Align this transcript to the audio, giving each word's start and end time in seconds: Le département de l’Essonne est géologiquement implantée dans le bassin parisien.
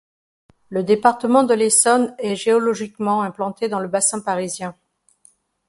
Le 0.69 0.81
département 0.83 1.43
de 1.43 1.53
l’Essonne 1.53 2.15
est 2.17 2.35
géologiquement 2.35 3.21
implantée 3.21 3.69
dans 3.69 3.79
le 3.79 3.87
bassin 3.87 4.19
parisien. 4.19 4.75